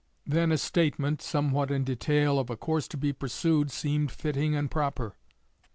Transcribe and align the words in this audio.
Then 0.25 0.51
a 0.51 0.57
statement, 0.57 1.21
somewhat 1.21 1.69
in 1.69 1.83
detail, 1.83 2.39
of 2.39 2.49
a 2.49 2.57
course 2.57 2.87
to 2.87 2.97
be 2.97 3.13
pursued, 3.13 3.69
seemed 3.69 4.09
fitting 4.11 4.55
and 4.55 4.71
proper. 4.71 5.15